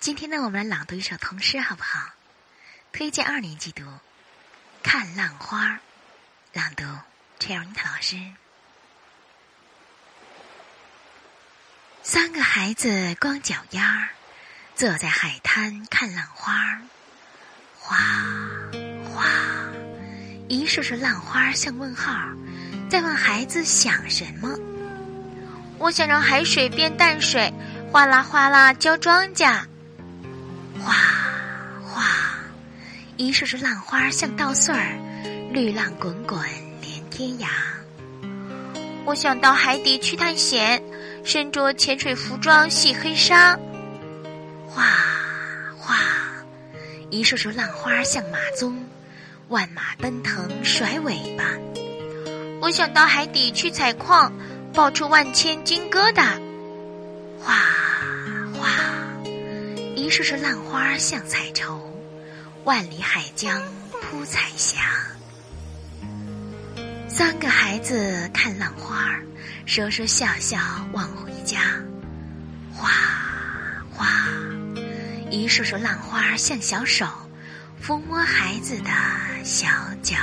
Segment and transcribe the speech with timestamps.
[0.00, 2.00] 今天呢，我们来朗读一首童诗，好不好？
[2.90, 3.82] 推荐二年级读
[4.82, 5.66] 《看浪花》，
[6.54, 6.84] 朗读
[7.38, 8.16] 陈荣塔老师。
[12.02, 14.08] 三个孩子光脚丫儿，
[14.74, 16.80] 坐在海滩看浪花，
[17.78, 17.98] 哗
[19.12, 19.26] 哗，
[20.48, 22.10] 一束束浪花像问号，
[22.88, 24.48] 在问孩子想什么。
[25.76, 27.52] 我想让海水变淡水，
[27.92, 29.62] 哗啦哗啦浇庄稼。
[33.20, 34.98] 一束束浪花像稻穗儿，
[35.52, 36.40] 绿浪滚滚
[36.80, 37.48] 连天涯。
[39.04, 40.82] 我想到海底去探险，
[41.22, 43.54] 身着潜水服装系黑纱。
[44.66, 44.86] 哗
[45.78, 45.98] 哗，
[47.10, 48.74] 一束束浪花像马鬃，
[49.48, 51.44] 万马奔腾甩尾巴。
[52.62, 54.32] 我想到海底去采矿，
[54.72, 56.40] 爆出万千金疙瘩。
[57.38, 57.54] 哗
[58.58, 58.70] 哗。
[59.94, 61.78] 一束束浪花像彩绸，
[62.64, 63.62] 万里海疆
[64.02, 64.80] 铺彩霞。
[67.08, 69.14] 三个孩子看浪花，
[69.66, 70.58] 说说笑笑
[70.92, 71.60] 往回家。
[72.72, 72.90] 哗
[73.90, 74.06] 哗，
[75.30, 77.06] 一束束浪花像小手，
[77.82, 78.90] 抚摸孩子的
[79.44, 79.66] 小
[80.02, 80.16] 脚。